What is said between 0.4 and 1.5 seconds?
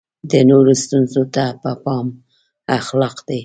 نورو ستونزو ته